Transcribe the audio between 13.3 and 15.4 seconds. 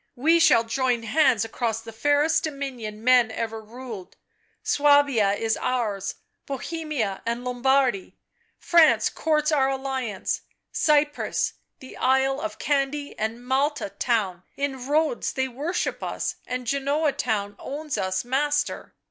Malta town, in Rhodes